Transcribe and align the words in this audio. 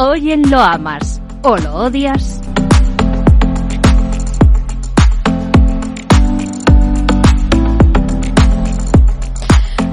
Hoy 0.00 0.30
en 0.30 0.48
Lo 0.48 0.60
Amas 0.60 1.20
o 1.42 1.56
Lo 1.56 1.74
Odias. 1.74 2.40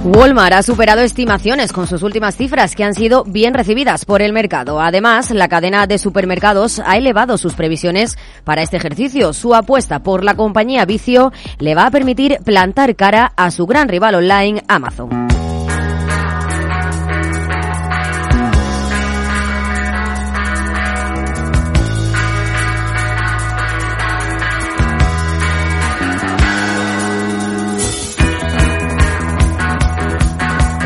Walmart 0.04 0.54
ha 0.54 0.62
superado 0.62 1.02
estimaciones 1.02 1.74
con 1.74 1.88
sus 1.88 2.04
últimas 2.04 2.36
cifras 2.36 2.76
que 2.76 2.84
han 2.84 2.94
sido 2.94 3.24
bien 3.24 3.56
recibidas 3.56 4.06
por 4.06 4.22
el 4.22 4.32
mercado. 4.32 4.80
Además, 4.80 5.32
la 5.32 5.48
cadena 5.48 5.88
de 5.88 5.98
supermercados 5.98 6.80
ha 6.86 6.98
elevado 6.98 7.40
sus 7.40 7.56
previsiones 7.56 8.16
para 8.44 8.62
este 8.62 8.78
ejercicio. 8.78 9.34
Su 9.34 9.56
apuesta 9.56 10.04
por 10.04 10.24
la 10.24 10.36
compañía 10.36 10.86
Vicio 10.86 11.32
le 11.58 11.74
va 11.74 11.88
a 11.88 11.92
permitir 11.92 12.38
plantar 12.46 12.96
cara 12.96 13.34
a 13.36 13.50
su 13.50 13.66
gran 13.66 13.90
rival 13.90 14.14
online, 14.14 14.64
Amazon. 14.68 15.35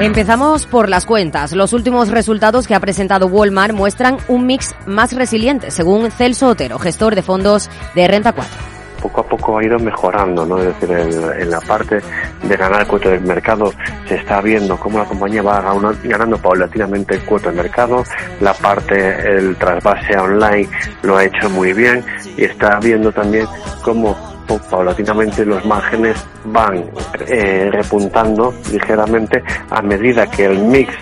Empezamos 0.01 0.65
por 0.65 0.87
las 0.87 1.05
cuentas. 1.05 1.51
Los 1.51 1.73
últimos 1.73 2.07
resultados 2.07 2.67
que 2.67 2.73
ha 2.73 2.79
presentado 2.79 3.27
Walmart 3.27 3.73
muestran 3.73 4.17
un 4.29 4.45
mix 4.45 4.73
más 4.85 5.11
resiliente, 5.11 5.71
según 5.71 6.09
Celso 6.09 6.47
Otero, 6.47 6.79
gestor 6.79 7.15
de 7.15 7.21
fondos 7.21 7.69
de 7.95 8.07
Renta 8.07 8.31
4 8.31 8.69
poco 9.01 9.21
a 9.21 9.23
poco 9.23 9.57
ha 9.57 9.63
ido 9.63 9.79
mejorando, 9.79 10.45
¿no? 10.45 10.57
Es 10.59 10.65
decir, 10.65 10.91
en, 10.91 11.49
la 11.49 11.61
parte 11.61 12.01
de 12.43 12.57
ganar 12.57 12.85
cuota 12.85 13.09
del 13.09 13.21
mercado 13.21 13.71
se 14.05 14.15
está 14.15 14.41
viendo 14.41 14.77
cómo 14.77 14.99
la 14.99 15.05
compañía 15.05 15.41
va 15.41 15.61
ganando 16.03 16.37
paulatinamente 16.37 17.17
cuota 17.19 17.49
de 17.49 17.55
mercado, 17.55 18.03
la 18.41 18.53
parte, 18.53 19.37
el 19.37 19.55
trasvase 19.55 20.17
online 20.17 20.67
lo 21.03 21.15
ha 21.15 21.23
hecho 21.23 21.49
muy 21.49 21.71
bien 21.71 22.03
y 22.35 22.43
está 22.43 22.77
viendo 22.79 23.09
también 23.13 23.47
cómo 23.83 24.17
paulatinamente 24.57 25.45
los 25.45 25.63
márgenes 25.65 26.17
van 26.45 26.85
eh, 27.27 27.69
repuntando 27.71 28.53
ligeramente 28.71 29.43
a 29.69 29.81
medida 29.81 30.29
que 30.29 30.45
el 30.45 30.59
mix 30.59 30.93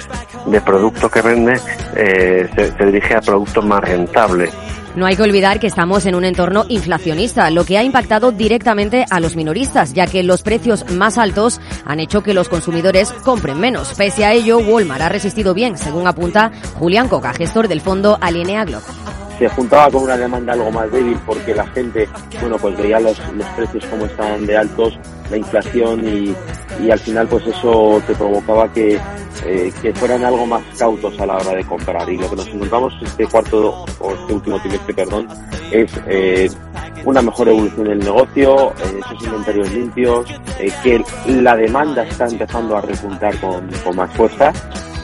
de 0.46 0.62
producto 0.62 1.10
que 1.10 1.22
vende 1.22 1.60
eh, 1.96 2.50
se, 2.56 2.86
dirige 2.86 3.16
a 3.16 3.22
producto 3.22 3.62
más 3.62 3.82
rentable. 3.82 4.50
No 4.96 5.06
hay 5.06 5.16
que 5.16 5.22
olvidar 5.22 5.60
que 5.60 5.68
estamos 5.68 6.08
en 6.08 6.16
un 6.16 6.26
entorno 6.26 6.66
inflacionista, 6.70 7.52
lo 7.52 7.66
que 7.66 7.78
ha 7.78 7.84
impactado 7.84 8.32
directamente 8.32 9.06
a 9.08 9.20
los 9.20 9.36
minoristas, 9.36 9.94
ya 9.94 10.08
que 10.08 10.24
los 10.24 10.42
precios 10.42 10.90
más 10.92 11.20
altos 11.20 11.62
han 11.86 12.00
hecho 12.00 12.24
que 12.24 12.34
los 12.34 12.50
consumidores 12.50 13.12
compren 13.12 13.60
menos. 13.60 13.94
Pese 13.96 14.26
a 14.26 14.34
ello, 14.34 14.58
Walmart 14.58 15.04
ha 15.04 15.10
resistido 15.10 15.54
bien, 15.54 15.78
según 15.78 16.08
apunta 16.08 16.52
Julián 16.80 17.10
Coca, 17.10 17.32
gestor 17.34 17.68
del 17.68 17.82
fondo 17.82 18.18
Globo 18.66 19.17
se 19.38 19.48
juntaba 19.50 19.90
con 19.92 20.04
una 20.04 20.18
demanda 20.18 20.54
algo 20.54 20.72
más 20.72 20.92
débil 20.92 21.18
porque 21.26 21.54
la 21.54 21.68
gente, 21.68 22.08
bueno, 22.42 22.58
pues 22.58 22.78
veía 22.78 23.00
los, 23.00 23.20
los 23.34 23.48
precios 23.48 23.86
como 23.86 24.06
estaban 24.06 24.46
de 24.46 24.58
altos, 24.58 24.98
la 25.30 25.38
inflación 25.38 26.08
y, 26.08 26.36
y 26.84 26.92
al 26.92 27.00
final 27.00 27.28
pues 27.28 27.46
eso 27.48 28.02
te 28.08 28.16
provocaba 28.16 28.72
que, 28.72 29.00
eh, 29.46 29.72
que 29.82 29.94
fueran 29.94 30.24
algo 30.26 30.46
más 30.46 30.64
cautos 30.78 31.20
a 31.20 31.26
la 31.26 31.36
hora 31.36 31.54
de 31.54 31.64
comprar. 31.66 32.10
Y 32.10 32.18
lo 32.18 32.30
que 32.30 32.36
nos 32.36 32.48
encontramos 32.48 32.94
este 33.04 33.28
cuarto 33.28 33.86
o 34.00 34.12
este 34.12 34.34
último 34.34 34.60
trimestre, 34.60 34.94
perdón, 34.94 35.28
es 35.72 35.92
eh, 36.08 36.50
una 37.06 37.22
mejor 37.22 37.50
evolución 37.50 37.88
del 37.88 38.00
negocio, 38.00 38.72
eh, 38.72 39.00
esos 39.06 39.24
inventarios 39.24 39.72
limpios, 39.72 40.26
que 40.84 41.04
la 41.28 41.56
demanda 41.56 42.04
está 42.04 42.26
empezando 42.26 42.78
a 42.78 42.82
repuntar 42.82 43.40
con, 43.40 43.70
con 43.84 43.96
más 43.96 44.12
fuerza 44.14 44.52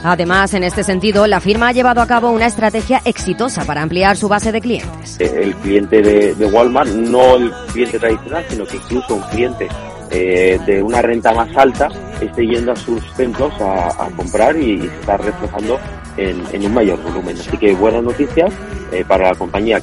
Además, 0.04 0.54
en 0.54 0.66
este 0.66 0.84
sentido, 0.84 1.28
la 1.28 1.40
firma 1.40 1.70
ha 1.70 1.72
llevado 1.72 2.02
a 2.02 2.08
cabo 2.08 2.30
una 2.30 2.46
estrategia 2.46 3.02
exitosa 3.06 3.64
para 3.64 3.82
ampliar 3.82 4.18
su 4.18 4.28
base 4.28 4.52
de 4.52 4.59
clientes. 4.59 5.18
Eh, 5.19 5.31
el 5.41 5.56
cliente 5.56 6.02
de, 6.02 6.46
Walmart, 6.46 6.90
no 6.90 7.38
el 7.38 7.52
cliente 7.72 7.97
tradicional, 7.97 8.46
sino 8.50 8.66
que 8.66 8.75
incluso 8.75 9.16
un 9.16 9.22
cliente 9.22 9.69
eh, 10.12 10.59
de 10.66 10.84
una 10.84 11.02
renta 11.02 11.34
más 11.34 11.56
alta 11.56 11.88
esté 12.19 12.46
yendo 12.46 12.74
a 12.74 12.75
sus 12.75 13.02
centros 13.16 13.53
a, 13.62 14.09
comprar 14.18 14.58
y, 14.58 14.81
se 14.81 14.88
está 14.88 15.16
reflejando 15.16 15.80
en, 16.18 16.66
un 16.66 16.74
mayor 16.74 17.02
volumen. 17.02 17.38
Así 17.40 17.58
que 17.58 17.74
buenas 17.74 18.03
noticias 18.03 18.52
eh, 18.92 19.06
para 19.08 19.30
la 19.30 19.36
compañía. 19.36 19.81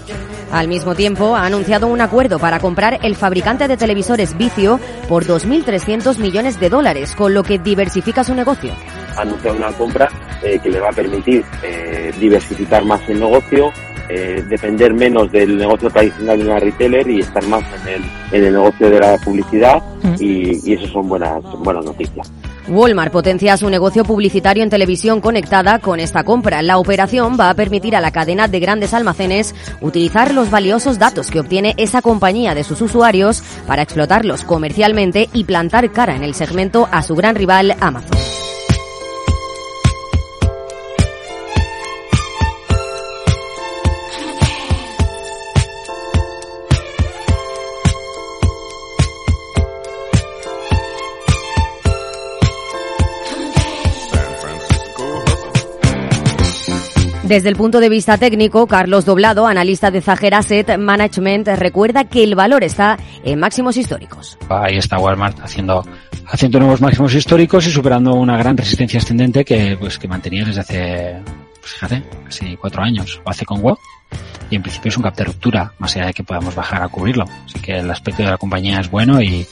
Al 0.53 0.69
mismo 0.69 0.95
tiempo, 0.95 1.35
ha 1.35 1.47
anunciado 1.47 1.87
un 1.87 2.01
acuerdo 2.01 2.39
para 2.39 2.61
comprar 2.61 2.99
el 3.03 3.17
fabricante 3.17 3.69
de 3.69 3.77
televisores 3.79 4.37
Vicio 4.37 4.81
por 5.09 5.25
2.300 5.25 6.19
millones 6.19 6.61
de 6.61 6.69
dólares, 6.69 7.15
con 7.15 7.33
lo 7.33 7.43
que 7.43 7.59
diversifica 7.59 8.23
su 8.23 8.35
negocio 8.35 8.75
ha 9.17 9.23
anunciado 9.23 9.57
una 9.57 9.73
compra 9.73 10.09
eh, 10.43 10.59
que 10.63 10.71
le 10.71 10.81
va 10.81 10.89
a 10.89 10.93
permitir 10.93 11.45
eh, 11.63 12.13
diversificar 12.19 12.85
más 12.85 13.01
el 13.09 13.21
negocio, 13.21 13.73
eh, 14.09 14.43
depender 14.49 14.93
menos 14.93 15.31
del 15.31 15.57
negocio 15.57 15.91
tradicional 15.91 16.39
de 16.39 16.45
una 16.45 16.59
retailer 16.59 17.09
y 17.09 17.21
estar 17.21 17.45
más 17.47 17.63
en 17.83 17.95
el, 17.95 18.03
en 18.33 18.45
el 18.45 18.53
negocio 18.55 18.91
de 18.91 18.99
la 18.99 19.17
publicidad 19.19 19.83
mm. 20.03 20.15
y, 20.19 20.71
y, 20.71 20.73
eso 20.75 20.87
son 20.89 21.09
buenas, 21.09 21.43
buenas 21.63 21.85
noticias. 21.85 22.31
Walmart 22.69 23.13
potencia 23.13 23.57
su 23.57 23.69
negocio 23.69 24.05
publicitario 24.05 24.63
en 24.63 24.71
televisión 24.71 25.21
conectada 25.21 25.79
con 25.79 26.01
esta 26.01 26.25
compra. 26.25 26.63
La 26.63 26.79
operación 26.79 27.37
va 27.39 27.51
a 27.51 27.55
permitir 27.55 27.97
a 27.97 28.01
la 28.01 28.11
cadena 28.11 28.49
de 28.49 28.61
grandes 28.61 28.95
almacenes 28.95 29.55
utilizar 29.81 30.33
los 30.35 30.51
valiosos 30.51 30.99
datos 30.99 31.31
que 31.31 31.41
obtiene 31.41 31.75
esa 31.77 32.03
compañía 32.03 32.55
de 32.55 32.65
sus 32.65 32.81
usuarios 32.81 33.43
para 33.67 33.83
explotarlos 33.83 34.45
comercialmente 34.45 35.29
y 35.33 35.45
plantar 35.45 35.91
cara 35.93 36.17
en 36.17 36.23
el 36.23 36.35
segmento 36.35 36.89
a 36.91 37.03
su 37.03 37.15
gran 37.15 37.35
rival 37.35 37.77
Amazon. 37.81 38.40
Desde 57.31 57.49
el 57.49 57.55
punto 57.55 57.79
de 57.79 57.89
vista 57.89 58.19
técnico, 58.19 58.67
Carlos 58.67 59.05
Doblado, 59.05 59.47
analista 59.47 59.93
de 59.93 60.01
Zager 60.01 60.35
Asset 60.35 60.77
Management, 60.77 61.47
recuerda 61.47 62.03
que 62.03 62.25
el 62.25 62.35
valor 62.35 62.65
está 62.65 62.99
en 63.23 63.39
máximos 63.39 63.77
históricos. 63.77 64.37
Ahí 64.49 64.79
está 64.79 64.99
Walmart 64.99 65.39
haciendo 65.39 65.87
haciendo 66.27 66.59
nuevos 66.59 66.81
máximos 66.81 67.15
históricos 67.15 67.69
y 67.69 67.71
superando 67.71 68.15
una 68.15 68.37
gran 68.37 68.57
resistencia 68.57 68.99
ascendente 68.99 69.45
que 69.45 69.77
pues 69.79 69.97
que 69.97 70.09
mantenía 70.09 70.45
desde 70.45 70.61
hace 70.61 71.23
pues, 71.61 71.73
fíjate, 71.75 72.03
casi 72.25 72.57
cuatro 72.57 72.83
años. 72.83 73.21
Lo 73.25 73.31
hace 73.31 73.45
con 73.45 73.61
web 73.61 73.77
y 74.51 74.57
en 74.57 74.63
principio 74.63 74.89
es 74.89 74.97
un 74.97 75.05
cap 75.05 75.15
de 75.15 75.23
ruptura, 75.23 75.73
más 75.79 75.95
allá 75.95 76.07
de 76.07 76.15
que 76.15 76.25
podamos 76.25 76.57
bajar 76.57 76.83
a 76.83 76.89
cubrirlo. 76.89 77.27
Así 77.45 77.61
que 77.61 77.79
el 77.79 77.89
aspecto 77.93 78.25
de 78.25 78.31
la 78.31 78.39
compañía 78.39 78.81
es 78.81 78.91
bueno 78.91 79.23
y 79.23 79.47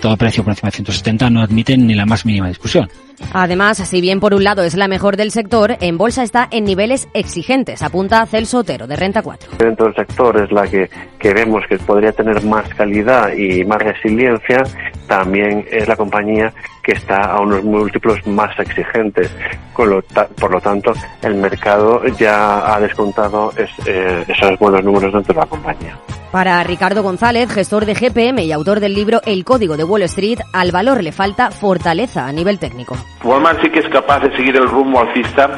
todo 0.00 0.16
precio 0.16 0.44
por 0.44 0.52
encima 0.52 0.68
de 0.68 0.76
170 0.76 1.30
no 1.30 1.42
admite 1.42 1.76
ni 1.76 1.94
la 1.94 2.06
más 2.06 2.24
mínima 2.24 2.48
discusión. 2.48 2.88
Además, 3.32 3.78
si 3.78 4.00
bien 4.00 4.20
por 4.20 4.34
un 4.34 4.44
lado 4.44 4.62
es 4.62 4.76
la 4.76 4.88
mejor 4.88 5.16
del 5.16 5.30
sector, 5.30 5.76
en 5.80 5.96
bolsa 5.96 6.22
está 6.22 6.48
en 6.50 6.64
niveles 6.64 7.08
exigentes, 7.14 7.82
apunta 7.82 8.26
Celso 8.26 8.58
Otero 8.58 8.86
de 8.86 8.96
Renta 8.96 9.22
4. 9.22 9.52
Dentro 9.58 9.86
del 9.86 9.94
sector 9.94 10.40
es 10.40 10.52
la 10.52 10.66
que, 10.66 10.90
que 11.18 11.32
vemos 11.32 11.64
que 11.68 11.78
podría 11.78 12.12
tener 12.12 12.42
más 12.44 12.68
calidad 12.74 13.32
y 13.32 13.64
más 13.64 13.78
resiliencia, 13.82 14.62
también 15.06 15.64
es 15.70 15.88
la 15.88 15.96
compañía 15.96 16.52
que 16.82 16.92
está 16.92 17.22
a 17.22 17.40
unos 17.40 17.64
múltiplos 17.64 18.24
más 18.26 18.56
exigentes. 18.58 19.34
Con 19.72 19.90
lo 19.90 20.02
por 20.02 20.50
lo 20.50 20.60
tanto, 20.60 20.92
el 21.22 21.34
mercado 21.34 22.02
ya 22.18 22.74
ha 22.74 22.80
descontado 22.80 23.52
eh, 23.86 24.24
esos 24.28 24.58
buenos 24.58 24.84
números 24.84 25.12
dentro 25.12 25.34
de 25.34 25.40
la 25.40 25.46
compañía. 25.46 25.98
Para 26.36 26.62
Ricardo 26.64 27.02
González, 27.02 27.50
gestor 27.50 27.86
de 27.86 27.94
GPM 27.94 28.44
y 28.44 28.52
autor 28.52 28.78
del 28.78 28.92
libro 28.92 29.22
El 29.24 29.42
Código 29.42 29.78
de 29.78 29.84
Wall 29.84 30.02
Street, 30.02 30.40
al 30.52 30.70
valor 30.70 31.02
le 31.02 31.10
falta 31.10 31.50
fortaleza 31.50 32.26
a 32.26 32.32
nivel 32.32 32.58
técnico. 32.58 32.94
Walmart 33.24 33.62
sí 33.62 33.70
que 33.70 33.78
es 33.78 33.88
capaz 33.88 34.20
de 34.20 34.36
seguir 34.36 34.54
el 34.54 34.68
rumbo 34.68 35.00
alcista 35.00 35.48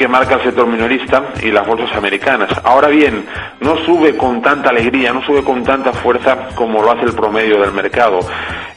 que 0.00 0.08
marca 0.08 0.36
el 0.36 0.42
sector 0.42 0.66
minorista 0.66 1.34
y 1.42 1.50
las 1.50 1.66
bolsas 1.66 1.94
americanas. 1.94 2.48
Ahora 2.64 2.88
bien, 2.88 3.26
no 3.60 3.76
sube 3.84 4.16
con 4.16 4.40
tanta 4.40 4.70
alegría, 4.70 5.12
no 5.12 5.22
sube 5.26 5.44
con 5.44 5.62
tanta 5.62 5.92
fuerza 5.92 6.48
como 6.54 6.80
lo 6.80 6.90
hace 6.90 7.04
el 7.04 7.12
promedio 7.12 7.60
del 7.60 7.72
mercado. 7.72 8.20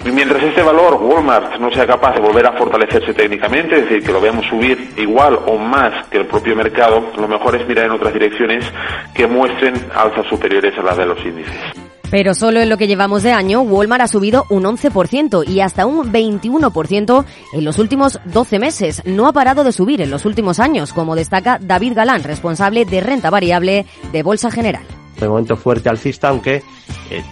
Y 0.03 0.11
mientras 0.11 0.43
este 0.43 0.61
valor, 0.61 0.95
Walmart, 1.01 1.59
no 1.59 1.71
sea 1.71 1.87
capaz 1.87 2.15
de 2.15 2.19
volver 2.19 2.45
a 2.45 2.51
fortalecerse 2.51 3.13
técnicamente, 3.13 3.77
es 3.77 3.83
decir, 3.83 4.03
que 4.03 4.11
lo 4.11 4.19
veamos 4.19 4.45
subir 4.47 4.95
igual 4.97 5.39
o 5.45 5.57
más 5.57 6.07
que 6.07 6.17
el 6.17 6.25
propio 6.25 6.57
mercado, 6.57 7.11
lo 7.15 7.27
mejor 7.29 7.55
es 7.55 7.65
mirar 7.69 7.85
en 7.85 7.91
otras 7.91 8.11
direcciones 8.11 8.69
que 9.13 9.25
muestren 9.25 9.75
alzas 9.95 10.25
superiores 10.27 10.77
a 10.77 10.83
las 10.83 10.97
de 10.97 11.05
los 11.05 11.25
índices. 11.25 11.82
Pero 12.13 12.36
solo 12.36 12.60
en 12.62 12.69
lo 12.69 12.77
que 12.77 12.86
llevamos 12.86 13.24
de 13.24 13.31
año, 13.31 13.62
Walmart 13.62 14.04
ha 14.04 14.07
subido 14.07 14.45
un 14.50 14.65
11% 14.65 15.50
y 15.50 15.62
hasta 15.62 15.88
un 15.88 16.13
21% 16.13 17.25
en 17.54 17.65
los 17.65 17.80
últimos 17.80 18.19
12 18.25 18.60
meses. 18.60 19.01
No 19.04 19.25
ha 19.25 19.33
parado 19.33 19.63
de 19.63 19.71
subir 19.71 20.00
en 20.00 20.12
los 20.12 20.24
últimos 20.25 20.60
años, 20.60 20.94
como 20.94 21.15
destaca 21.15 21.57
David 21.60 21.94
Galán, 21.95 22.21
responsable 22.21 22.86
de 22.86 23.01
renta 23.01 23.31
variable 23.31 23.88
de 24.12 24.21
Bolsa 24.21 24.51
General. 24.51 24.83
De 25.19 25.27
momento 25.27 25.57
fuerte 25.57 25.89
alcista, 25.89 26.30
aunque 26.30 26.62
eh, 27.10 27.24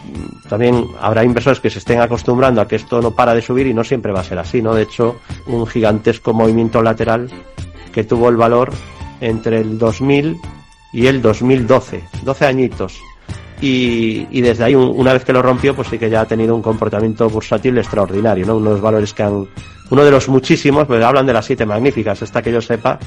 también 0.50 0.88
habrá 1.00 1.24
inversores 1.24 1.60
que 1.60 1.70
se 1.70 1.78
estén 1.78 2.02
acostumbrando 2.02 2.60
a 2.60 2.68
que 2.68 2.78
esto 2.78 3.04
no 3.04 3.12
para 3.12 3.36
de 3.36 3.44
subir 3.44 3.68
y 3.68 3.76
no 3.76 3.84
siempre 3.84 4.12
va 4.12 4.22
a 4.22 4.24
ser 4.24 4.40
así, 4.40 4.64
¿no? 4.64 4.74
De 4.74 4.82
hecho, 4.82 5.18
un 5.46 5.68
gigantesco 5.68 6.34
movimiento 6.34 6.82
lateral 6.82 7.30
que 7.94 8.04
tuvo 8.04 8.30
el 8.30 8.36
valor 8.36 8.74
entre 9.20 9.60
el 9.60 9.78
2000 9.78 10.38
y 10.92 11.06
el 11.06 11.22
2012, 11.22 12.02
12 12.24 12.46
añitos. 12.48 13.00
Y, 13.64 14.42
desde 14.42 14.64
ahí, 14.64 14.76
una 14.76 15.14
vez 15.14 15.24
que 15.24 15.34
lo 15.34 15.42
rompió, 15.44 15.76
pues 15.76 15.88
sí 15.88 16.00
que 16.00 16.10
ya 16.10 16.22
ha 16.22 16.26
tenido 16.26 16.56
un 16.56 16.64
comportamiento 16.64 17.30
bursátil 17.30 17.78
extraordinario, 17.78 18.46
¿no? 18.46 18.58
Unos 18.58 18.82
valores 18.82 19.14
que 19.14 19.22
han, 19.22 19.48
uno 19.92 20.04
de 20.04 20.10
los 20.10 20.28
muchísimos, 20.30 20.88
pues 20.88 21.04
hablan 21.04 21.28
de 21.28 21.34
las 21.34 21.46
siete 21.46 21.66
magníficas, 21.66 22.24
esta 22.24 22.42
que 22.42 22.52
yo 22.52 22.60
sepa, 22.60 22.98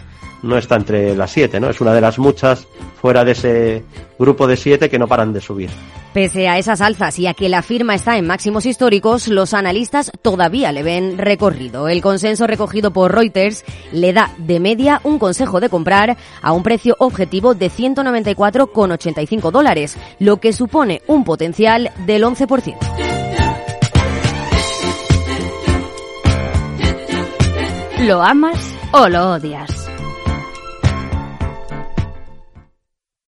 no 0.44 0.56
está 0.56 0.76
entre 0.76 1.16
las 1.16 1.32
siete, 1.32 1.58
¿no? 1.58 1.70
Es 1.70 1.80
una 1.80 1.92
de 1.92 2.00
las 2.00 2.20
muchas 2.20 2.68
fuera 3.00 3.24
de 3.24 3.32
ese 3.32 3.84
grupo 4.16 4.46
de 4.46 4.56
siete 4.56 4.88
que 4.88 4.98
no 4.98 5.08
paran 5.08 5.32
de 5.32 5.40
subir. 5.40 5.70
Pese 6.14 6.46
a 6.46 6.58
esas 6.58 6.80
alzas 6.80 7.18
y 7.18 7.26
a 7.26 7.34
que 7.34 7.48
la 7.48 7.60
firma 7.60 7.96
está 7.96 8.16
en 8.16 8.28
máximos 8.28 8.66
históricos, 8.66 9.26
los 9.26 9.52
analistas 9.52 10.12
todavía 10.22 10.70
le 10.70 10.84
ven 10.84 11.18
recorrido. 11.18 11.88
El 11.88 12.02
consenso 12.02 12.46
recogido 12.46 12.92
por 12.92 13.12
Reuters 13.12 13.64
le 13.90 14.12
da 14.12 14.30
de 14.38 14.60
media 14.60 15.00
un 15.02 15.18
consejo 15.18 15.58
de 15.58 15.68
comprar 15.68 16.16
a 16.40 16.52
un 16.52 16.62
precio 16.62 16.94
objetivo 17.00 17.54
de 17.54 17.68
194,85 17.68 19.50
dólares, 19.50 19.96
lo 20.20 20.36
que 20.36 20.52
supone 20.52 21.02
un 21.08 21.24
potencial 21.24 21.90
del 22.06 22.22
11%. 22.22 22.76
¿Lo 28.02 28.22
amas 28.22 28.72
o 28.92 29.08
lo 29.08 29.32
odias? 29.32 29.73